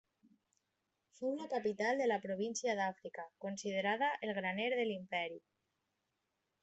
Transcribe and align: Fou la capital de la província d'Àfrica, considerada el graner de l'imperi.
Fou 1.17 1.35
la 1.41 1.49
capital 1.51 2.01
de 2.03 2.07
la 2.11 2.17
província 2.25 2.75
d'Àfrica, 2.79 3.27
considerada 3.45 4.09
el 4.29 4.35
graner 4.39 4.67
de 4.77 4.89
l'imperi. 4.93 5.39